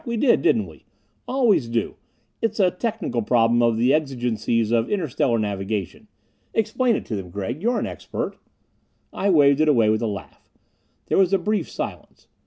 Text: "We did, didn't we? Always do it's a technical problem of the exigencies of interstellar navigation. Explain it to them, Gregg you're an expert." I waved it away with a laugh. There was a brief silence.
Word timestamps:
"We 0.03 0.17
did, 0.17 0.41
didn't 0.41 0.65
we? 0.65 0.85
Always 1.27 1.67
do 1.69 1.93
it's 2.41 2.59
a 2.59 2.71
technical 2.71 3.21
problem 3.21 3.61
of 3.61 3.77
the 3.77 3.93
exigencies 3.93 4.71
of 4.71 4.89
interstellar 4.89 5.37
navigation. 5.37 6.07
Explain 6.55 6.95
it 6.95 7.05
to 7.05 7.15
them, 7.15 7.29
Gregg 7.29 7.61
you're 7.61 7.77
an 7.77 7.85
expert." 7.85 8.37
I 9.13 9.29
waved 9.29 9.61
it 9.61 9.69
away 9.69 9.91
with 9.91 10.01
a 10.01 10.07
laugh. 10.07 10.49
There 11.05 11.19
was 11.19 11.33
a 11.33 11.37
brief 11.37 11.69
silence. 11.69 12.27